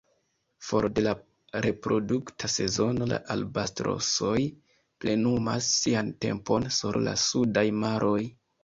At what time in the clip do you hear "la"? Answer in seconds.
1.07-1.11, 3.13-3.21, 7.09-7.17